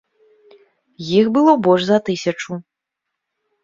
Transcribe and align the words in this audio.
Іх 1.19 1.25
было 1.37 1.51
больш 1.69 1.87
за 1.93 1.97
тысячу. 2.11 2.51